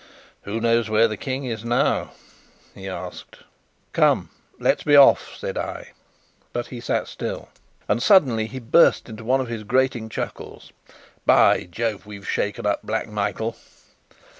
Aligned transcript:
"Who 0.45 0.59
knows 0.59 0.89
where 0.89 1.07
the 1.07 1.15
King 1.15 1.45
is 1.45 1.63
now?" 1.63 2.13
he 2.73 2.89
asked. 2.89 3.43
"Come, 3.93 4.31
let's 4.57 4.81
be 4.81 4.95
off!" 4.95 5.35
said 5.37 5.59
I; 5.59 5.89
but 6.53 6.65
he 6.69 6.81
sat 6.81 7.07
still. 7.07 7.49
And 7.87 8.01
suddenly 8.01 8.47
he 8.47 8.57
burst 8.59 9.09
into 9.09 9.23
one 9.23 9.41
of 9.41 9.47
his 9.47 9.63
grating 9.63 10.09
chuckles: 10.09 10.71
"By 11.27 11.65
Jove, 11.65 12.07
we've 12.07 12.27
shaken 12.27 12.65
up 12.65 12.79
Black 12.81 13.09
Michael!" 13.09 13.55